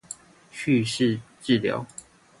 [0.51, 1.85] 敘事治療